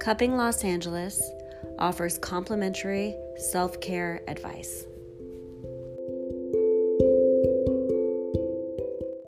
[0.00, 1.22] Cupping Los Angeles
[1.78, 4.86] offers complimentary self care advice.